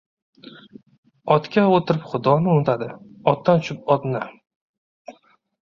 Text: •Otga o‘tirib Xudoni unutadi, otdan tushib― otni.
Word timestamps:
•Otga 1.35 1.65
o‘tirib 1.73 2.07
Xudoni 2.13 2.51
unutadi, 2.55 2.87
otdan 3.35 3.63
tushib― 3.63 3.85
otni. 3.97 4.23